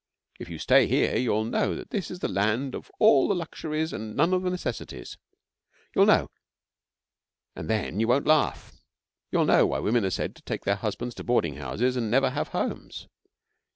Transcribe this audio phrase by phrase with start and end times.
[0.39, 3.93] If you stay here you'll know that this is the land of all the luxuries
[3.93, 5.15] and none of the necessities.
[5.95, 6.31] You'll know
[7.55, 8.71] and then you won't laugh.
[9.29, 12.31] You'll know why women are said to take their husbands to boarding houses and never
[12.31, 13.09] have homes.